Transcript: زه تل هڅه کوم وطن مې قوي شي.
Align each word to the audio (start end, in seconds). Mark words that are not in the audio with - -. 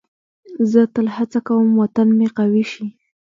زه 0.71 0.81
تل 0.93 1.07
هڅه 1.15 1.39
کوم 1.47 1.67
وطن 1.81 2.07
مې 2.17 2.27
قوي 2.37 2.63
شي. 2.71 2.85